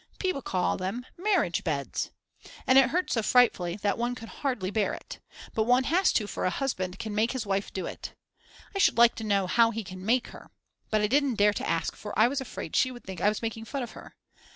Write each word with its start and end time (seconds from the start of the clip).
People 0.17 0.41
call 0.41 0.77
them 0.77 1.05
marriage 1.15 1.63
beds!!! 1.63 2.09
And 2.65 2.79
it 2.79 2.89
hurts 2.89 3.13
so 3.13 3.21
frightfully 3.21 3.75
that 3.83 3.99
one 3.99 4.15
can 4.15 4.29
hardly 4.29 4.71
bear 4.71 4.95
it. 4.95 5.19
But 5.53 5.65
one 5.65 5.83
has 5.83 6.11
to 6.13 6.25
for 6.25 6.43
a 6.43 6.49
husband 6.49 6.97
can 6.97 7.13
make 7.13 7.33
his 7.33 7.45
wife 7.45 7.71
do 7.71 7.85
it. 7.85 8.15
I 8.73 8.79
should 8.79 8.97
like 8.97 9.13
to 9.17 9.23
know 9.23 9.45
how 9.45 9.69
he 9.69 9.83
can 9.83 10.03
make 10.03 10.29
her. 10.29 10.49
But 10.89 11.01
I 11.01 11.07
didn't 11.07 11.35
dare 11.35 11.53
to 11.53 11.69
ask 11.69 11.95
for 11.95 12.17
I 12.17 12.27
was 12.27 12.41
afraid 12.41 12.75
she 12.75 12.89
would 12.89 13.03
think 13.03 13.21
I 13.21 13.29
was 13.29 13.43
making 13.43 13.65
fun 13.65 13.83
of 13.83 13.91
her. 13.91 14.15